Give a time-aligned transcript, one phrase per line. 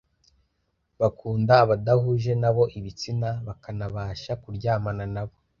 [1.01, 5.35] bakunda abadahuje na bo ibitsina bakanabasha kuryamana nabo